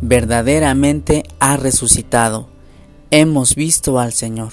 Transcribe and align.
verdaderamente 0.00 1.24
ha 1.40 1.56
resucitado. 1.56 2.48
Hemos 3.10 3.54
visto 3.54 3.98
al 3.98 4.12
Señor. 4.12 4.52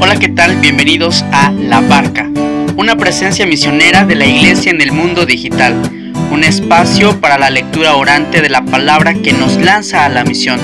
Hola, 0.00 0.16
¿qué 0.18 0.28
tal? 0.28 0.56
Bienvenidos 0.56 1.24
a 1.32 1.50
La 1.52 1.80
Barca, 1.80 2.30
una 2.76 2.96
presencia 2.96 3.46
misionera 3.46 4.04
de 4.04 4.14
la 4.14 4.26
Iglesia 4.26 4.70
en 4.70 4.80
el 4.80 4.92
mundo 4.92 5.24
digital, 5.26 5.74
un 6.30 6.44
espacio 6.44 7.20
para 7.20 7.38
la 7.38 7.50
lectura 7.50 7.94
orante 7.96 8.42
de 8.42 8.48
la 8.48 8.64
palabra 8.64 9.14
que 9.14 9.32
nos 9.32 9.56
lanza 9.56 10.04
a 10.04 10.08
la 10.08 10.24
misión. 10.24 10.60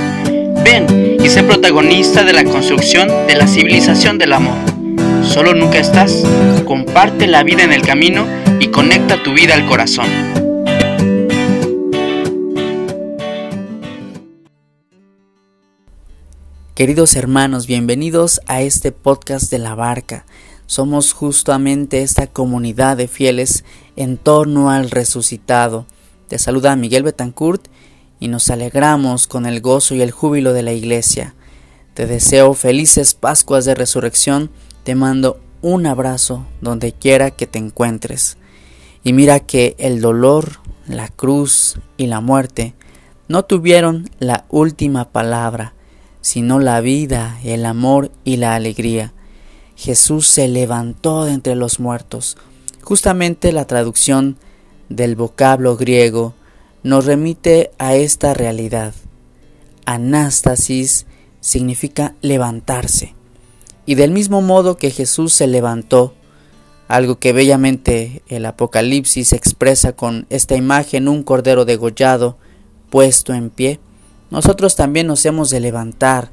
Ven 0.64 1.18
y 1.22 1.28
sé 1.28 1.42
protagonista 1.42 2.24
de 2.24 2.32
la 2.32 2.44
construcción 2.44 3.08
de 3.26 3.34
la 3.34 3.46
civilización 3.46 4.18
del 4.18 4.32
amor. 4.32 4.56
Solo 5.24 5.54
nunca 5.54 5.78
estás, 5.78 6.22
comparte 6.66 7.26
la 7.26 7.42
vida 7.42 7.62
en 7.62 7.72
el 7.72 7.82
camino 7.82 8.26
y 8.60 8.68
conecta 8.68 9.22
tu 9.22 9.32
vida 9.32 9.54
al 9.54 9.66
corazón. 9.66 10.41
Queridos 16.82 17.14
hermanos, 17.14 17.68
bienvenidos 17.68 18.40
a 18.48 18.60
este 18.60 18.90
podcast 18.90 19.52
de 19.52 19.60
la 19.60 19.76
barca. 19.76 20.26
Somos 20.66 21.12
justamente 21.12 22.02
esta 22.02 22.26
comunidad 22.26 22.96
de 22.96 23.06
fieles 23.06 23.64
en 23.94 24.18
torno 24.18 24.68
al 24.68 24.90
resucitado. 24.90 25.86
Te 26.26 26.40
saluda 26.40 26.74
Miguel 26.74 27.04
Betancourt 27.04 27.68
y 28.18 28.26
nos 28.26 28.50
alegramos 28.50 29.28
con 29.28 29.46
el 29.46 29.60
gozo 29.60 29.94
y 29.94 30.02
el 30.02 30.10
júbilo 30.10 30.52
de 30.52 30.64
la 30.64 30.72
iglesia. 30.72 31.36
Te 31.94 32.08
deseo 32.08 32.52
felices 32.52 33.14
Pascuas 33.14 33.64
de 33.64 33.76
Resurrección, 33.76 34.50
te 34.82 34.96
mando 34.96 35.38
un 35.60 35.86
abrazo 35.86 36.48
donde 36.60 36.90
quiera 36.90 37.30
que 37.30 37.46
te 37.46 37.60
encuentres. 37.60 38.38
Y 39.04 39.12
mira 39.12 39.38
que 39.38 39.76
el 39.78 40.00
dolor, 40.00 40.58
la 40.88 41.06
cruz 41.06 41.78
y 41.96 42.08
la 42.08 42.20
muerte 42.20 42.74
no 43.28 43.44
tuvieron 43.44 44.10
la 44.18 44.46
última 44.48 45.12
palabra, 45.12 45.74
sino 46.22 46.58
la 46.58 46.80
vida, 46.80 47.38
el 47.44 47.66
amor 47.66 48.10
y 48.24 48.38
la 48.38 48.54
alegría. 48.54 49.12
Jesús 49.76 50.26
se 50.26 50.48
levantó 50.48 51.24
de 51.24 51.32
entre 51.32 51.56
los 51.56 51.80
muertos. 51.80 52.38
Justamente 52.82 53.52
la 53.52 53.66
traducción 53.66 54.38
del 54.88 55.16
vocablo 55.16 55.76
griego 55.76 56.34
nos 56.82 57.04
remite 57.04 57.72
a 57.78 57.94
esta 57.94 58.32
realidad. 58.32 58.94
Anástasis 59.84 61.06
significa 61.40 62.14
levantarse. 62.22 63.14
Y 63.84 63.96
del 63.96 64.12
mismo 64.12 64.40
modo 64.40 64.76
que 64.76 64.90
Jesús 64.90 65.32
se 65.32 65.48
levantó, 65.48 66.14
algo 66.86 67.18
que 67.18 67.32
bellamente 67.32 68.22
el 68.28 68.46
Apocalipsis 68.46 69.32
expresa 69.32 69.92
con 69.92 70.26
esta 70.30 70.56
imagen, 70.56 71.08
un 71.08 71.22
cordero 71.22 71.64
degollado 71.64 72.36
puesto 72.90 73.32
en 73.32 73.50
pie, 73.50 73.80
nosotros 74.32 74.76
también 74.76 75.06
nos 75.06 75.26
hemos 75.26 75.50
de 75.50 75.60
levantar 75.60 76.30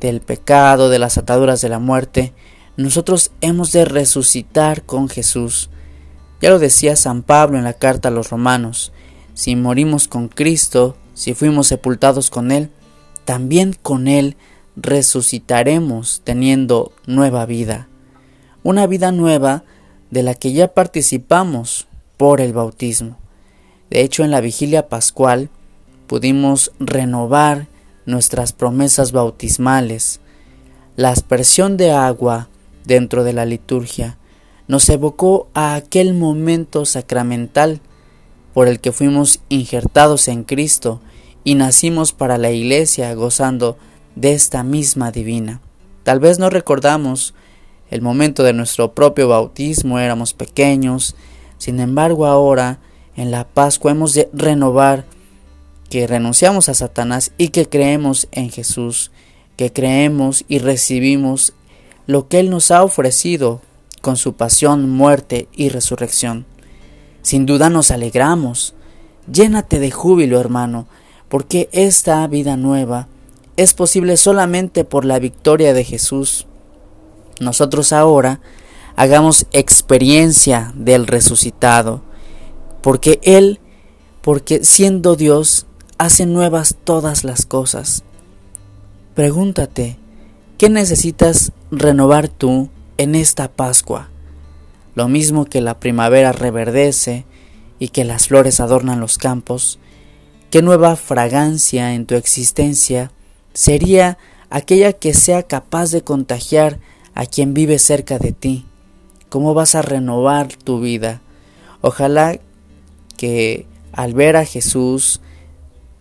del 0.00 0.20
pecado, 0.20 0.88
de 0.88 1.00
las 1.00 1.18
ataduras 1.18 1.60
de 1.60 1.68
la 1.68 1.80
muerte, 1.80 2.32
nosotros 2.76 3.32
hemos 3.40 3.72
de 3.72 3.84
resucitar 3.84 4.84
con 4.84 5.08
Jesús. 5.08 5.68
Ya 6.40 6.50
lo 6.50 6.60
decía 6.60 6.94
San 6.94 7.24
Pablo 7.24 7.58
en 7.58 7.64
la 7.64 7.72
carta 7.72 8.06
a 8.06 8.12
los 8.12 8.30
romanos, 8.30 8.92
si 9.34 9.56
morimos 9.56 10.06
con 10.06 10.28
Cristo, 10.28 10.96
si 11.12 11.34
fuimos 11.34 11.66
sepultados 11.66 12.30
con 12.30 12.52
Él, 12.52 12.70
también 13.24 13.74
con 13.82 14.06
Él 14.06 14.36
resucitaremos 14.76 16.22
teniendo 16.22 16.92
nueva 17.04 17.46
vida. 17.46 17.88
Una 18.62 18.86
vida 18.86 19.10
nueva 19.10 19.64
de 20.12 20.22
la 20.22 20.34
que 20.34 20.52
ya 20.52 20.68
participamos 20.68 21.88
por 22.16 22.40
el 22.40 22.52
bautismo. 22.52 23.18
De 23.90 24.02
hecho, 24.02 24.22
en 24.22 24.30
la 24.30 24.40
vigilia 24.40 24.88
pascual 24.88 25.50
pudimos 26.08 26.72
renovar 26.80 27.68
nuestras 28.06 28.52
promesas 28.52 29.12
bautismales. 29.12 30.20
La 30.96 31.10
aspersión 31.10 31.76
de 31.76 31.92
agua 31.92 32.48
dentro 32.84 33.22
de 33.22 33.34
la 33.34 33.44
liturgia 33.44 34.18
nos 34.66 34.88
evocó 34.88 35.48
a 35.54 35.74
aquel 35.74 36.14
momento 36.14 36.84
sacramental 36.86 37.80
por 38.54 38.66
el 38.66 38.80
que 38.80 38.90
fuimos 38.90 39.40
injertados 39.48 40.26
en 40.26 40.42
Cristo 40.42 41.00
y 41.44 41.54
nacimos 41.54 42.12
para 42.12 42.38
la 42.38 42.50
iglesia 42.50 43.14
gozando 43.14 43.78
de 44.16 44.32
esta 44.32 44.64
misma 44.64 45.12
divina. 45.12 45.60
Tal 46.02 46.18
vez 46.18 46.38
no 46.38 46.50
recordamos 46.50 47.34
el 47.90 48.02
momento 48.02 48.42
de 48.42 48.54
nuestro 48.54 48.94
propio 48.94 49.28
bautismo, 49.28 49.98
éramos 49.98 50.34
pequeños, 50.34 51.14
sin 51.58 51.80
embargo 51.80 52.26
ahora 52.26 52.80
en 53.16 53.30
la 53.30 53.46
Pascua 53.46 53.90
hemos 53.90 54.14
de 54.14 54.28
renovar 54.32 55.06
que 55.90 56.06
renunciamos 56.06 56.68
a 56.68 56.74
Satanás 56.74 57.32
y 57.38 57.48
que 57.48 57.68
creemos 57.68 58.28
en 58.32 58.50
Jesús, 58.50 59.10
que 59.56 59.72
creemos 59.72 60.44
y 60.48 60.58
recibimos 60.58 61.54
lo 62.06 62.28
que 62.28 62.40
Él 62.40 62.50
nos 62.50 62.70
ha 62.70 62.82
ofrecido 62.84 63.60
con 64.00 64.16
su 64.16 64.34
pasión, 64.34 64.88
muerte 64.88 65.48
y 65.52 65.68
resurrección. 65.68 66.46
Sin 67.22 67.46
duda 67.46 67.68
nos 67.68 67.90
alegramos. 67.90 68.74
Llénate 69.30 69.78
de 69.78 69.90
júbilo, 69.90 70.40
hermano, 70.40 70.86
porque 71.28 71.68
esta 71.72 72.26
vida 72.26 72.56
nueva 72.56 73.08
es 73.56 73.74
posible 73.74 74.16
solamente 74.16 74.84
por 74.84 75.04
la 75.04 75.18
victoria 75.18 75.74
de 75.74 75.84
Jesús. 75.84 76.46
Nosotros 77.40 77.92
ahora 77.92 78.40
hagamos 78.96 79.46
experiencia 79.52 80.72
del 80.74 81.06
resucitado, 81.06 82.02
porque 82.82 83.20
Él, 83.22 83.60
porque 84.22 84.64
siendo 84.64 85.16
Dios, 85.16 85.66
hace 85.98 86.26
nuevas 86.26 86.76
todas 86.84 87.24
las 87.24 87.44
cosas. 87.44 88.04
Pregúntate, 89.14 89.98
¿qué 90.56 90.70
necesitas 90.70 91.52
renovar 91.72 92.28
tú 92.28 92.70
en 92.96 93.16
esta 93.16 93.48
Pascua? 93.48 94.08
Lo 94.94 95.08
mismo 95.08 95.44
que 95.44 95.60
la 95.60 95.80
primavera 95.80 96.32
reverdece 96.32 97.24
y 97.80 97.88
que 97.88 98.04
las 98.04 98.28
flores 98.28 98.60
adornan 98.60 99.00
los 99.00 99.18
campos, 99.18 99.80
¿qué 100.50 100.62
nueva 100.62 100.94
fragancia 100.96 101.94
en 101.94 102.06
tu 102.06 102.14
existencia 102.14 103.10
sería 103.52 104.18
aquella 104.50 104.92
que 104.92 105.14
sea 105.14 105.42
capaz 105.42 105.90
de 105.90 106.02
contagiar 106.02 106.78
a 107.14 107.26
quien 107.26 107.54
vive 107.54 107.80
cerca 107.80 108.18
de 108.18 108.32
ti? 108.32 108.66
¿Cómo 109.28 109.52
vas 109.52 109.74
a 109.74 109.82
renovar 109.82 110.48
tu 110.54 110.80
vida? 110.80 111.20
Ojalá 111.80 112.38
que 113.16 113.66
al 113.92 114.14
ver 114.14 114.36
a 114.36 114.44
Jesús, 114.44 115.20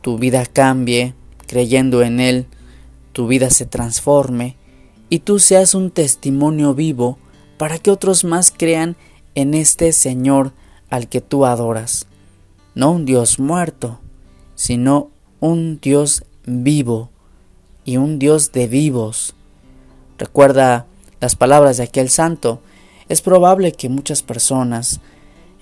tu 0.08 0.18
vida 0.18 0.46
cambie, 0.46 1.16
creyendo 1.48 2.02
en 2.02 2.22
Él, 2.22 2.46
tu 3.12 3.28
vida 3.28 3.50
se 3.50 3.66
transforme 3.66 4.56
y 5.10 5.20
tú 5.20 5.38
seas 5.38 5.76
un 5.76 5.92
testimonio 5.92 6.74
vivo 6.74 7.18
para 7.58 7.78
que 7.78 7.92
otros 7.92 8.24
más 8.24 8.54
crean 8.58 8.96
en 9.36 9.54
este 9.54 9.92
Señor 9.92 10.54
al 10.90 11.10
que 11.10 11.20
tú 11.20 11.46
adoras. 11.46 12.08
No 12.74 12.92
un 12.92 13.04
Dios 13.04 13.38
muerto, 13.38 14.00
sino 14.56 15.12
un 15.42 15.82
Dios 15.82 16.24
vivo 16.46 17.10
y 17.84 17.98
un 17.98 18.18
Dios 18.18 18.54
de 18.54 18.68
vivos. 18.70 19.36
Recuerda 20.18 20.86
las 21.20 21.36
palabras 21.36 21.76
de 21.76 21.84
aquel 21.84 22.08
santo. 22.08 22.62
Es 23.10 23.22
probable 23.22 23.74
que 23.74 23.90
muchas 23.90 24.24
personas 24.24 25.02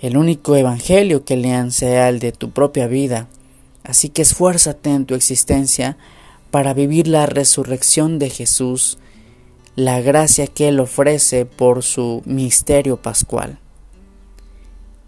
el 0.02 0.18
único 0.18 0.56
evangelio 0.56 1.26
que 1.26 1.36
lean 1.36 1.72
sea 1.72 2.10
el 2.10 2.20
de 2.20 2.32
tu 2.32 2.52
propia 2.52 2.86
vida 2.86 3.28
Así 3.86 4.10
que 4.10 4.24
esfuérzate 4.24 4.90
en 4.90 5.06
tu 5.06 5.14
existencia 5.14 5.98
para 6.50 6.74
vivir 6.74 7.08
la 7.08 7.28
resurrección 7.28 8.18
de 8.18 8.30
Jesús, 8.30 8.98
la 9.76 10.02
gracia 10.02 10.48
que 10.48 10.70
Él 10.70 10.80
ofrece 10.80 11.46
por 11.46 11.84
su 11.84 12.24
misterio 12.26 12.98
pascual. 12.98 13.60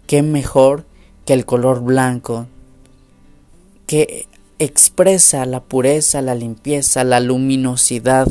¿Qué 0.06 0.22
mejor 0.22 0.86
que 1.26 1.32
el 1.32 1.44
color 1.44 1.82
blanco 1.82 2.46
que 3.86 4.26
expresa 4.58 5.44
la 5.44 5.60
pureza, 5.60 6.22
la 6.22 6.34
limpieza, 6.34 7.02
la 7.02 7.20
luminosidad, 7.20 8.28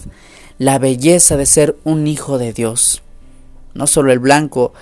la 0.59 0.79
belleza 0.79 1.35
de 1.35 1.45
ser 1.45 1.75
un 1.83 2.07
hijo 2.07 2.37
de 2.37 2.53
Dios? 2.53 3.01
No 3.73 3.85
solo 3.85 4.13
el 4.13 4.19
blanco 4.19 4.73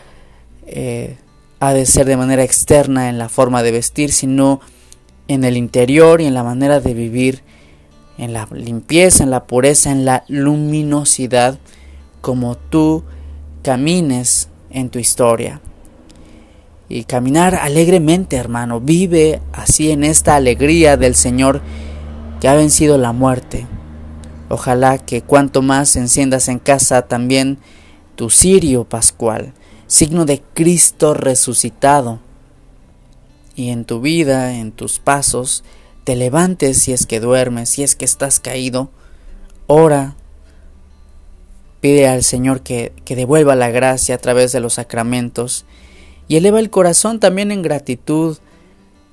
eh, 0.67 1.17
ha 1.59 1.73
de 1.73 1.85
ser 1.85 2.05
de 2.05 2.17
manera 2.17 2.43
externa 2.43 3.09
en 3.09 3.17
la 3.17 3.29
forma 3.29 3.63
de 3.63 3.71
vestir, 3.71 4.11
sino 4.11 4.61
en 5.27 5.43
el 5.43 5.57
interior 5.57 6.21
y 6.21 6.25
en 6.25 6.33
la 6.33 6.43
manera 6.43 6.79
de 6.79 6.93
vivir, 6.93 7.41
en 8.17 8.33
la 8.33 8.47
limpieza, 8.51 9.23
en 9.23 9.31
la 9.31 9.45
pureza, 9.45 9.91
en 9.91 10.05
la 10.05 10.23
luminosidad, 10.27 11.59
como 12.21 12.55
tú 12.55 13.03
camines 13.61 14.49
en 14.69 14.89
tu 14.89 14.99
historia. 14.99 15.61
Y 16.87 17.05
caminar 17.05 17.55
alegremente, 17.55 18.35
hermano, 18.35 18.79
vive 18.79 19.41
así 19.53 19.91
en 19.91 20.03
esta 20.03 20.35
alegría 20.35 20.97
del 20.97 21.15
Señor 21.15 21.61
que 22.39 22.47
ha 22.47 22.55
vencido 22.55 22.97
la 22.97 23.11
muerte. 23.11 23.65
Ojalá 24.49 24.99
que 24.99 25.23
cuanto 25.23 25.63
más 25.63 25.95
enciendas 25.95 26.47
en 26.47 26.59
casa 26.59 27.01
también 27.03 27.57
tu 28.15 28.29
cirio 28.29 28.83
pascual, 28.83 29.53
signo 29.87 30.25
de 30.25 30.43
Cristo 30.53 31.13
resucitado, 31.15 32.19
y 33.55 33.69
en 33.69 33.85
tu 33.85 34.01
vida, 34.01 34.55
en 34.55 34.71
tus 34.71 34.99
pasos, 34.99 35.63
te 36.03 36.15
levantes 36.15 36.79
si 36.79 36.93
es 36.93 37.05
que 37.05 37.19
duermes, 37.19 37.69
si 37.69 37.83
es 37.83 37.95
que 37.95 38.05
estás 38.05 38.39
caído, 38.39 38.89
ora, 39.67 40.15
pide 41.81 42.07
al 42.07 42.23
Señor 42.23 42.61
que, 42.61 42.93
que 43.05 43.15
devuelva 43.15 43.55
la 43.55 43.69
gracia 43.69 44.15
a 44.15 44.19
través 44.19 44.51
de 44.51 44.59
los 44.59 44.73
sacramentos 44.73 45.65
y 46.27 46.37
eleva 46.37 46.59
el 46.59 46.69
corazón 46.69 47.19
también 47.19 47.51
en 47.51 47.61
gratitud 47.61 48.37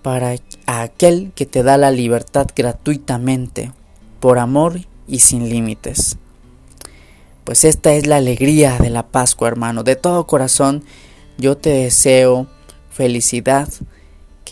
para 0.03 0.35
aquel 0.67 1.33
que 1.35 1.47
te 1.47 1.63
da 1.63 1.77
la 1.77 1.91
libertad 1.91 2.49
gratuitamente, 2.55 3.73
por 4.21 4.39
amor 4.39 4.81
y 5.07 5.21
sin 5.21 5.49
límites. 5.49 6.17
Pues 7.45 7.65
esta 7.65 7.93
es 7.95 8.07
la 8.07 8.17
alegría 8.17 8.79
de 8.79 8.91
la 8.91 9.09
Pascua, 9.09 9.49
hermano. 9.49 9.83
De 9.83 9.97
todo 9.97 10.27
corazón 10.27 10.85
yo 11.39 11.57
te 11.57 11.71
deseo 11.71 12.47
felicidad, 12.91 13.69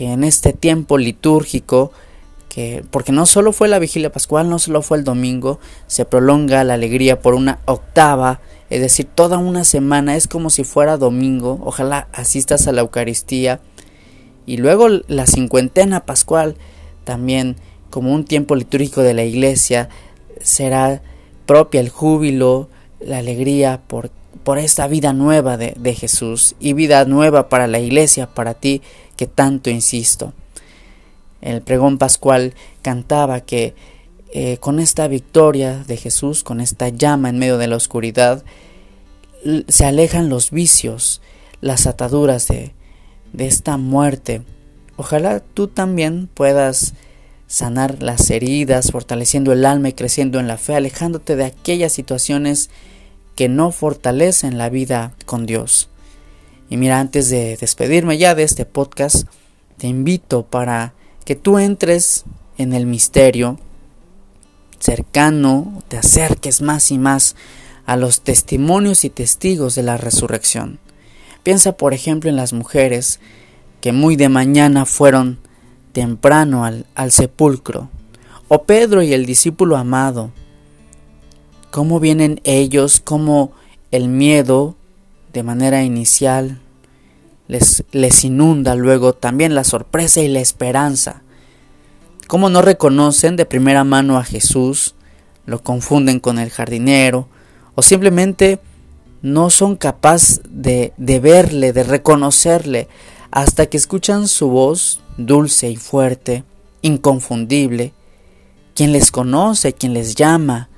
que 0.00 0.12
en 0.12 0.24
este 0.24 0.54
tiempo 0.54 0.96
litúrgico, 0.96 1.92
que 2.48 2.82
porque 2.90 3.12
no 3.12 3.26
solo 3.26 3.52
fue 3.52 3.68
la 3.68 3.78
vigilia 3.78 4.10
pascual, 4.10 4.48
no 4.48 4.58
solo 4.58 4.80
fue 4.80 4.96
el 4.96 5.04
domingo, 5.04 5.60
se 5.88 6.06
prolonga 6.06 6.64
la 6.64 6.72
alegría 6.72 7.20
por 7.20 7.34
una 7.34 7.58
octava, 7.66 8.40
es 8.70 8.80
decir, 8.80 9.06
toda 9.14 9.36
una 9.36 9.62
semana, 9.62 10.16
es 10.16 10.26
como 10.26 10.48
si 10.48 10.64
fuera 10.64 10.96
domingo, 10.96 11.60
ojalá 11.62 12.08
asistas 12.14 12.66
a 12.66 12.72
la 12.72 12.80
Eucaristía, 12.80 13.60
y 14.46 14.56
luego 14.56 14.88
la 14.88 15.26
cincuentena 15.26 16.06
pascual, 16.06 16.56
también 17.04 17.56
como 17.90 18.14
un 18.14 18.24
tiempo 18.24 18.56
litúrgico 18.56 19.02
de 19.02 19.12
la 19.12 19.24
iglesia, 19.24 19.90
será 20.40 21.02
propia 21.44 21.82
el 21.82 21.90
júbilo, 21.90 22.70
la 23.00 23.18
alegría 23.18 23.80
por, 23.86 24.10
por 24.44 24.58
esta 24.58 24.86
vida 24.86 25.12
nueva 25.12 25.56
de, 25.56 25.74
de 25.78 25.94
Jesús 25.94 26.54
y 26.60 26.72
vida 26.72 27.04
nueva 27.04 27.48
para 27.48 27.66
la 27.66 27.80
iglesia, 27.80 28.26
para 28.26 28.54
ti 28.54 28.82
que 29.16 29.26
tanto 29.26 29.70
insisto. 29.70 30.32
El 31.40 31.62
pregón 31.62 31.98
pascual 31.98 32.54
cantaba 32.82 33.40
que 33.40 33.74
eh, 34.32 34.58
con 34.58 34.78
esta 34.78 35.08
victoria 35.08 35.82
de 35.86 35.96
Jesús, 35.96 36.44
con 36.44 36.60
esta 36.60 36.88
llama 36.88 37.30
en 37.30 37.38
medio 37.38 37.58
de 37.58 37.66
la 37.66 37.76
oscuridad, 37.76 38.44
se 39.68 39.84
alejan 39.84 40.28
los 40.28 40.50
vicios, 40.50 41.20
las 41.60 41.86
ataduras 41.86 42.46
de, 42.46 42.72
de 43.32 43.46
esta 43.46 43.76
muerte. 43.76 44.42
Ojalá 44.96 45.40
tú 45.40 45.66
también 45.66 46.28
puedas 46.32 46.94
sanar 47.50 48.00
las 48.00 48.30
heridas, 48.30 48.92
fortaleciendo 48.92 49.52
el 49.52 49.66
alma 49.66 49.88
y 49.88 49.92
creciendo 49.92 50.38
en 50.38 50.46
la 50.46 50.56
fe, 50.56 50.76
alejándote 50.76 51.34
de 51.34 51.44
aquellas 51.44 51.92
situaciones 51.92 52.70
que 53.34 53.48
no 53.48 53.72
fortalecen 53.72 54.56
la 54.56 54.70
vida 54.70 55.14
con 55.26 55.46
Dios. 55.46 55.88
Y 56.68 56.76
mira, 56.76 57.00
antes 57.00 57.28
de 57.28 57.56
despedirme 57.56 58.18
ya 58.18 58.36
de 58.36 58.44
este 58.44 58.66
podcast, 58.66 59.26
te 59.78 59.88
invito 59.88 60.46
para 60.46 60.94
que 61.24 61.34
tú 61.34 61.58
entres 61.58 62.24
en 62.56 62.72
el 62.72 62.86
misterio 62.86 63.58
cercano, 64.78 65.82
te 65.88 65.98
acerques 65.98 66.62
más 66.62 66.92
y 66.92 66.98
más 66.98 67.34
a 67.84 67.96
los 67.96 68.20
testimonios 68.20 69.04
y 69.04 69.10
testigos 69.10 69.74
de 69.74 69.82
la 69.82 69.96
resurrección. 69.96 70.78
Piensa, 71.42 71.72
por 71.72 71.94
ejemplo, 71.94 72.30
en 72.30 72.36
las 72.36 72.52
mujeres 72.52 73.18
que 73.80 73.90
muy 73.90 74.14
de 74.14 74.28
mañana 74.28 74.86
fueron 74.86 75.40
temprano 75.92 76.64
al, 76.64 76.86
al 76.94 77.12
sepulcro, 77.12 77.88
o 78.48 78.64
Pedro 78.64 79.02
y 79.02 79.12
el 79.12 79.26
discípulo 79.26 79.76
amado, 79.76 80.30
cómo 81.70 82.00
vienen 82.00 82.40
ellos, 82.44 83.00
cómo 83.00 83.52
el 83.90 84.08
miedo 84.08 84.76
de 85.32 85.42
manera 85.42 85.82
inicial 85.82 86.60
les, 87.48 87.84
les 87.92 88.24
inunda 88.24 88.74
luego 88.74 89.12
también 89.12 89.54
la 89.54 89.64
sorpresa 89.64 90.20
y 90.20 90.28
la 90.28 90.40
esperanza. 90.40 91.22
Cómo 92.28 92.48
no 92.48 92.62
reconocen 92.62 93.36
de 93.36 93.44
primera 93.44 93.82
mano 93.82 94.18
a 94.18 94.24
Jesús, 94.24 94.94
lo 95.46 95.62
confunden 95.62 96.20
con 96.20 96.38
el 96.38 96.50
jardinero, 96.50 97.28
o 97.74 97.82
simplemente 97.82 98.60
no 99.22 99.50
son 99.50 99.76
capaces 99.76 100.40
de, 100.48 100.92
de 100.96 101.18
verle, 101.18 101.72
de 101.72 101.82
reconocerle, 101.82 102.88
hasta 103.32 103.66
que 103.66 103.76
escuchan 103.76 104.28
su 104.28 104.48
voz 104.48 105.00
dulce 105.26 105.70
y 105.70 105.76
fuerte, 105.76 106.44
inconfundible, 106.82 107.92
quien 108.74 108.92
les 108.92 109.10
conoce, 109.10 109.72
quien 109.72 109.94
les 109.94 110.14
llama 110.14 110.68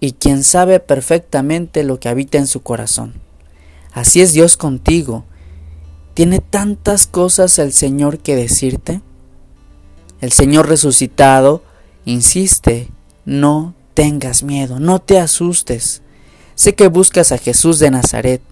y 0.00 0.12
quien 0.12 0.44
sabe 0.44 0.80
perfectamente 0.80 1.84
lo 1.84 2.00
que 2.00 2.08
habita 2.08 2.38
en 2.38 2.46
su 2.46 2.62
corazón. 2.62 3.14
Así 3.92 4.20
es 4.20 4.32
Dios 4.32 4.56
contigo. 4.56 5.24
¿Tiene 6.14 6.40
tantas 6.40 7.06
cosas 7.06 7.58
el 7.58 7.72
Señor 7.72 8.18
que 8.18 8.36
decirte? 8.36 9.00
El 10.20 10.32
Señor 10.32 10.68
resucitado 10.68 11.62
insiste, 12.04 12.88
no 13.24 13.74
tengas 13.94 14.42
miedo, 14.42 14.78
no 14.78 15.00
te 15.00 15.18
asustes. 15.18 16.02
Sé 16.54 16.74
que 16.74 16.88
buscas 16.88 17.32
a 17.32 17.38
Jesús 17.38 17.78
de 17.78 17.90
Nazaret, 17.90 18.42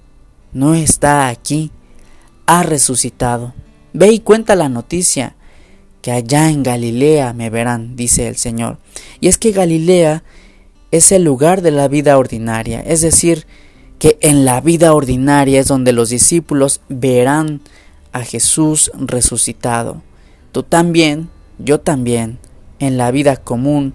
no 0.53 0.75
está 0.75 1.29
aquí 1.29 1.71
ha 2.47 2.63
resucitado. 2.63 3.55
Ve 3.93 4.13
y 4.13 4.21
cuenta 4.21 4.55
la 4.55 4.69
noticia, 4.69 5.37
que 6.01 6.13
allá 6.13 6.51
en 6.51 6.63
Galilea 6.63 7.33
me 7.33 7.51
verán, 7.51 7.97
dice 7.97 8.27
el 8.29 8.37
Señor. 8.37 8.79
Y 9.21 9.29
es 9.29 9.39
que 9.39 9.53
Galilea 9.53 10.25
es 10.91 11.13
el 11.13 11.25
lugar 11.25 11.63
de 11.63 11.71
la 11.71 11.89
vida 11.89 12.19
ordinaria, 12.19 12.81
es 12.81 13.01
decir, 13.01 13.47
que 13.99 14.19
en 14.21 14.45
la 14.45 14.61
vida 14.61 14.95
ordinaria 14.95 15.61
es 15.61 15.69
donde 15.69 15.93
los 15.93 16.11
discípulos 16.11 16.81
verán 16.89 17.61
a 18.13 18.23
Jesús 18.23 18.91
resucitado. 18.95 20.03
Tú 20.51 20.65
también, 20.65 21.31
yo 21.59 21.81
también, 21.81 22.39
en 22.79 22.99
la 22.99 23.11
vida 23.11 23.37
común, 23.37 23.95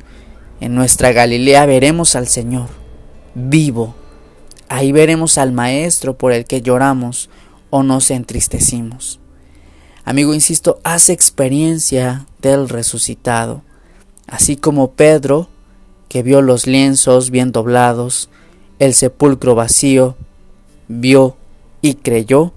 en 0.61 0.75
nuestra 0.75 1.11
Galilea 1.11 1.65
veremos 1.65 2.15
al 2.15 2.27
Señor 2.27 2.69
vivo. 3.35 3.95
Ahí 4.69 4.91
veremos 4.91 5.37
al 5.37 5.51
Maestro 5.51 6.17
por 6.17 6.31
el 6.31 6.45
que 6.45 6.61
lloramos, 6.61 7.29
o 7.69 7.83
nos 7.83 8.11
entristecimos. 8.11 9.19
Amigo, 10.07 10.33
insisto, 10.33 10.79
haz 10.85 11.09
experiencia 11.09 12.27
del 12.41 12.69
resucitado, 12.69 13.61
así 14.25 14.55
como 14.55 14.91
Pedro, 14.91 15.49
que 16.07 16.23
vio 16.23 16.41
los 16.41 16.65
lienzos 16.65 17.29
bien 17.29 17.51
doblados, 17.51 18.29
el 18.79 18.93
sepulcro 18.93 19.53
vacío, 19.53 20.15
vio 20.87 21.35
y 21.81 21.95
creyó. 21.95 22.53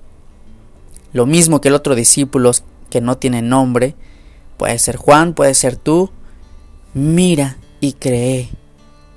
Lo 1.13 1.27
mismo 1.27 1.61
que 1.61 1.67
el 1.67 1.75
otro 1.75 1.97
discípulo 1.97 2.53
que 2.89 3.01
no 3.01 3.19
tiene 3.19 3.43
nombre, 3.43 3.97
puede 4.57 4.79
ser 4.79 4.95
Juan, 4.95 5.35
puede 5.35 5.55
ser 5.55 5.75
tú, 5.75 6.11
mira 6.95 7.57
y 7.81 7.95
cree, 7.95 8.49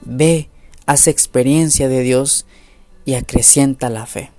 ve, 0.02 0.50
haz 0.88 1.06
experiencia 1.06 1.88
de 1.88 2.02
Dios 2.02 2.48
y 3.06 3.14
acrecienta 3.14 3.92
la 3.92 4.08
fe. 4.08 4.32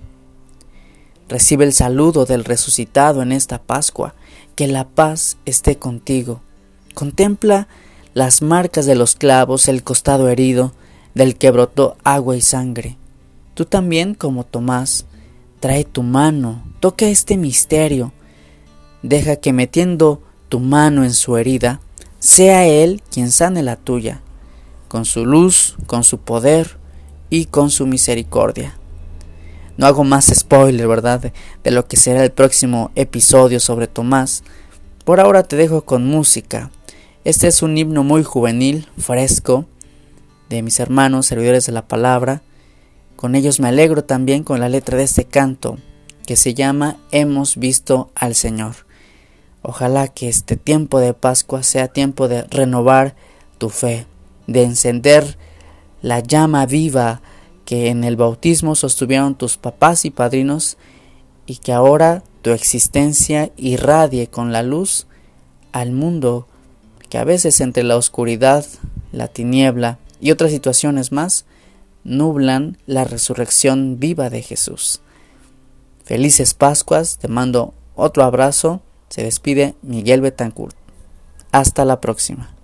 Recibe 1.27 1.65
el 1.65 1.73
saludo 1.73 2.25
del 2.25 2.43
resucitado 2.43 3.21
en 3.21 3.31
esta 3.31 3.61
Pascua. 3.61 4.13
Que 4.55 4.67
la 4.67 4.87
paz 4.87 5.37
esté 5.45 5.77
contigo. 5.77 6.41
Contempla 6.93 7.67
las 8.13 8.41
marcas 8.41 8.85
de 8.85 8.95
los 8.95 9.15
clavos, 9.15 9.67
el 9.67 9.83
costado 9.83 10.29
herido, 10.29 10.73
del 11.13 11.35
que 11.35 11.51
brotó 11.51 11.97
agua 12.03 12.37
y 12.37 12.41
sangre. 12.41 12.97
Tú 13.53 13.65
también, 13.65 14.13
como 14.13 14.45
Tomás, 14.45 15.05
trae 15.59 15.83
tu 15.83 16.03
mano, 16.03 16.63
toca 16.79 17.07
este 17.07 17.37
misterio. 17.37 18.13
Deja 19.01 19.37
que 19.37 19.51
metiendo 19.51 20.21
tu 20.47 20.59
mano 20.59 21.03
en 21.03 21.13
su 21.13 21.37
herida, 21.37 21.81
sea 22.19 22.65
Él 22.67 23.01
quien 23.11 23.31
sane 23.31 23.63
la 23.63 23.75
tuya, 23.75 24.21
con 24.87 25.05
su 25.05 25.25
luz, 25.25 25.75
con 25.87 26.03
su 26.03 26.19
poder 26.19 26.77
y 27.29 27.45
con 27.45 27.69
su 27.69 27.87
misericordia. 27.87 28.77
No 29.77 29.87
hago 29.87 30.03
más 30.03 30.31
spoiler, 30.33 30.87
¿verdad? 30.87 31.31
De, 31.63 31.71
lo 31.71 31.87
que 31.87 31.97
será 31.97 32.23
el 32.23 32.31
próximo 32.31 32.91
episodio 32.95 33.59
sobre 33.59 33.87
Tomás. 33.87 34.43
Por 35.03 35.19
ahora 35.19 35.43
te 35.43 35.57
dejo 35.57 35.83
con 35.83 36.05
música. 36.05 36.71
Este 37.25 37.47
es 37.47 37.61
un 37.61 37.77
himno 37.77 38.03
muy 38.03 38.23
juvenil, 38.23 38.87
fresco, 38.97 39.65
de 40.49 40.61
mis 40.61 40.79
hermanos, 40.79 41.25
servidores 41.25 41.65
de 41.65 41.73
la 41.73 41.87
palabra. 41.87 42.41
Con 43.15 43.35
ellos 43.35 43.59
me 43.59 43.67
alegro 43.67 44.03
también 44.03 44.43
con 44.43 44.59
la 44.59 44.69
letra 44.69 44.97
de 44.97 45.03
este 45.03 45.25
canto, 45.25 45.77
que 46.25 46.37
se 46.37 46.53
llama 46.53 46.97
Hemos 47.11 47.57
visto 47.57 48.11
al 48.15 48.35
Señor. 48.35 48.75
Ojalá 49.61 50.07
que 50.07 50.29
este 50.29 50.55
tiempo 50.55 50.99
de 50.99 51.13
Pascua 51.13 51.63
sea 51.63 51.87
tiempo 51.87 52.27
de 52.27 52.43
renovar 52.43 53.15
tu 53.57 53.69
fe, 53.69 54.05
de 54.47 54.63
encender 54.63 55.37
la 56.01 56.19
llama 56.19 56.65
viva 56.65 57.21
que 57.65 57.89
en 57.89 58.03
el 58.03 58.15
bautismo 58.15 58.75
sostuvieron 58.75 59.35
tus 59.35 59.57
papás 59.57 60.05
y 60.05 60.11
padrinos 60.11 60.77
y 61.45 61.57
que 61.57 61.73
ahora 61.73 62.23
tu 62.41 62.51
existencia 62.51 63.51
irradie 63.57 64.27
con 64.27 64.53
la 64.53 64.63
luz 64.63 65.07
al 65.71 65.91
mundo 65.91 66.47
que 67.09 67.17
a 67.17 67.23
veces 67.23 67.59
entre 67.61 67.83
la 67.83 67.97
oscuridad, 67.97 68.65
la 69.11 69.27
tiniebla 69.27 69.99
y 70.21 70.31
otras 70.31 70.51
situaciones 70.51 71.11
más 71.11 71.45
nublan 72.03 72.77
la 72.85 73.03
resurrección 73.03 73.99
viva 73.99 74.29
de 74.29 74.41
Jesús. 74.41 75.01
Felices 76.03 76.53
Pascuas, 76.53 77.17
te 77.17 77.27
mando 77.27 77.73
otro 77.95 78.23
abrazo 78.23 78.81
Se 79.09 79.23
despide 79.23 79.75
Miguel 79.81 80.21
Betancourt. 80.21 80.75
Hasta 81.51 81.85
la 81.85 82.01
próxima. 82.01 82.54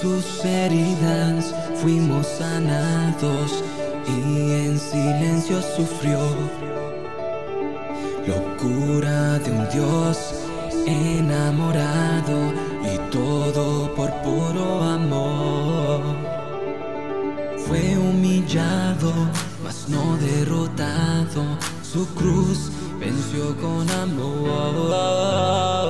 Sus 0.00 0.44
heridas 0.44 1.54
fuimos 1.82 2.26
sanados 2.26 3.64
y 4.06 4.52
en 4.52 4.78
silencio 4.78 5.60
sufrió. 5.76 6.18
Locura 8.26 9.38
de 9.38 9.50
un 9.50 9.68
Dios 9.70 10.34
enamorado 10.86 12.52
y 12.84 12.98
todo 13.10 13.92
por 13.94 14.10
puro 14.22 14.82
amor. 14.82 16.00
Fue 17.66 17.98
humillado, 17.98 19.12
mas 19.64 19.88
no 19.88 20.16
derrotado. 20.18 21.42
Su 21.82 22.06
cruz 22.14 22.70
venció 23.00 23.56
con 23.56 23.90
amor. 23.90 25.87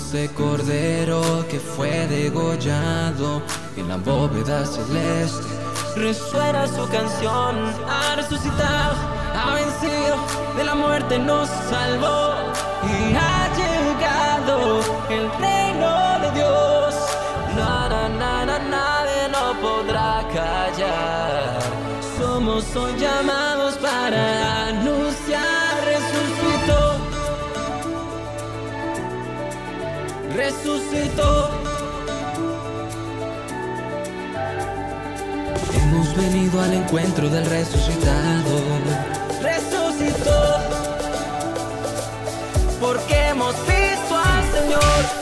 Dulce 0.00 0.30
cordero 0.32 1.46
que 1.50 1.60
fue 1.60 2.06
degollado 2.06 3.42
en 3.76 3.86
la 3.86 3.98
bóveda 3.98 4.64
celeste. 4.64 5.46
Resuena 5.94 6.66
su 6.66 6.88
canción, 6.88 7.54
ha 7.86 8.16
resucitado, 8.16 8.94
ha 9.36 9.54
vencido, 9.56 10.16
de 10.56 10.64
la 10.64 10.74
muerte 10.74 11.18
nos 11.18 11.48
salvó 11.48 12.32
y 12.82 13.14
ha 13.14 13.50
llegado 13.60 14.80
el 15.10 15.30
reino 15.38 16.18
de 16.22 16.30
Dios. 16.38 16.94
Na, 17.54 17.88
na, 17.90 18.08
na, 18.08 18.46
na, 18.46 18.58
nadie 18.58 19.28
no 19.30 19.60
podrá 19.60 20.26
callar. 20.32 21.60
Somos 22.18 22.74
hoy 22.74 22.94
llamados 22.98 23.74
para 23.76 24.72
Resucitó. 30.40 31.50
Hemos 35.74 36.16
venido 36.16 36.62
al 36.62 36.72
encuentro 36.72 37.28
del 37.28 37.44
resucitado. 37.44 38.62
Resucitó. 39.42 40.56
Porque 42.80 43.28
hemos 43.28 43.54
visto 43.66 44.16
al 44.16 44.44
Señor. 44.50 45.19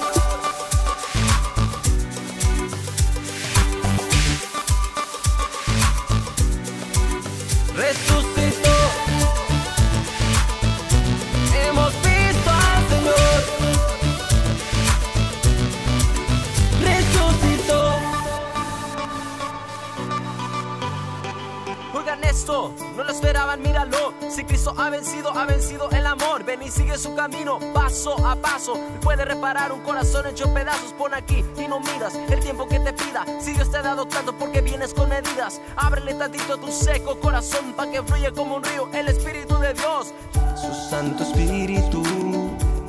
No 22.49 23.05
lo 23.05 23.11
esperaban, 23.11 23.61
míralo. 23.61 24.15
Si 24.31 24.43
Cristo 24.43 24.73
ha 24.79 24.89
vencido, 24.89 25.31
ha 25.37 25.45
vencido 25.45 25.91
el 25.91 26.07
amor. 26.07 26.45
Ven 26.45 26.63
y 26.63 26.71
sigue 26.71 26.97
su 26.97 27.15
camino, 27.15 27.59
paso 27.75 28.15
a 28.27 28.37
paso. 28.37 28.81
Puede 29.03 29.27
reparar 29.27 29.71
un 29.71 29.81
corazón 29.81 30.27
hecho 30.27 30.53
pedazos. 30.55 30.95
Pon 30.95 31.13
aquí 31.13 31.45
y 31.59 31.69
no 31.69 31.79
miras 31.81 32.15
el 32.15 32.41
tiempo 32.41 32.67
que 32.67 32.81
te 32.81 32.95
pida. 32.95 33.27
Si 33.39 33.53
Dios 33.53 33.71
te 33.71 33.77
ha 33.77 33.83
dado 33.83 34.07
tanto, 34.07 34.33
porque 34.33 34.63
vienes 34.63 34.95
con 34.95 35.11
medidas. 35.11 35.61
Ábrele 35.77 36.15
tantito 36.15 36.57
tu 36.57 36.73
seco 36.73 37.21
corazón 37.21 37.75
para 37.75 37.91
que 37.91 38.03
fluya 38.03 38.33
como 38.33 38.57
un 38.57 38.65
río 38.65 38.89
el 38.95 39.09
Espíritu 39.09 39.59
de 39.59 39.75
Dios. 39.75 40.15
Su 40.57 40.73
Santo 40.89 41.25
Espíritu 41.25 42.03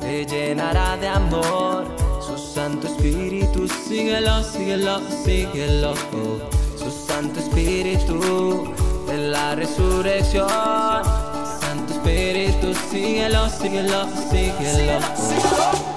te 0.00 0.24
llenará 0.24 0.96
de 0.96 1.08
amor. 1.08 1.84
Su 2.18 2.38
Santo 2.38 2.86
Espíritu, 2.86 3.68
síguelo, 3.68 4.42
síguelo, 4.42 5.00
síguelo. 5.22 5.94
Su 6.78 6.90
Santo 6.90 7.40
Espíritu 7.40 8.72
la 9.28 9.54
resurrección. 9.54 10.48
Santo 11.60 11.92
Espíritu, 11.92 12.74
síguelo, 12.90 13.48
síguelo, 13.48 14.06
síguelo. 14.30 15.00
Síguelo, 15.16 15.89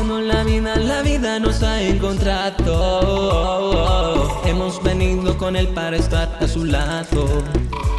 Buscando 0.00 0.22
la 0.22 0.44
vida, 0.44 0.76
la 0.76 1.02
vida 1.02 1.38
nos 1.38 1.62
ha 1.62 1.82
encontrado. 1.82 2.64
Hemos 4.46 4.82
venido 4.82 5.36
con 5.36 5.56
él 5.56 5.68
para 5.68 5.98
estar 5.98 6.38
a 6.40 6.48
su 6.48 6.64
lado. 6.64 7.26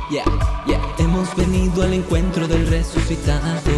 Yeah, 0.09 0.23
yeah. 0.65 0.81
Hemos 0.97 1.35
venido 1.35 1.83
al 1.83 1.93
encuentro 1.93 2.47
del 2.47 2.65
resucitado. 2.65 3.71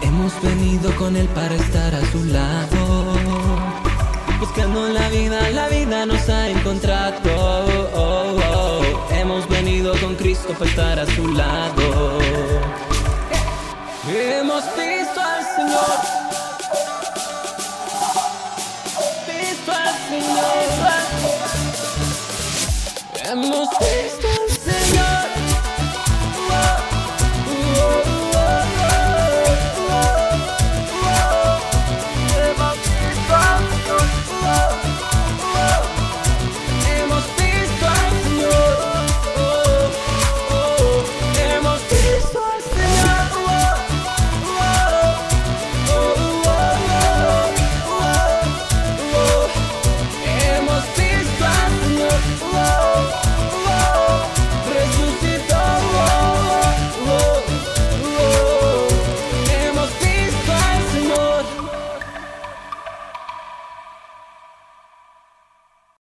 Hemos 0.00 0.32
venido 0.42 0.94
con 0.94 1.16
él 1.16 1.26
para 1.34 1.56
estar 1.56 1.92
a 1.92 2.12
su 2.12 2.24
lado. 2.26 3.04
Buscando 4.38 4.90
la 4.90 5.08
vida, 5.08 5.50
la 5.50 5.68
vida 5.68 6.06
nos 6.06 6.28
ha 6.28 6.50
encontrado. 6.50 7.18
Hemos 9.10 9.48
venido 9.48 9.92
con 10.00 10.14
Cristo 10.14 10.54
para 10.56 10.70
estar 10.70 11.00
a 11.00 11.06
su 11.06 11.26
lado. 11.32 12.13
Señor. 23.34 24.13